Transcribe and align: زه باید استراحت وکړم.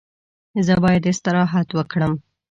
زه 0.65 0.73
باید 0.83 1.03
استراحت 1.11 1.67
وکړم. 1.73 2.13